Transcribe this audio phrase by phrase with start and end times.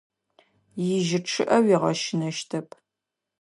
[0.95, 2.67] Ижьы чъыӏэ уигъэщынэщтэп.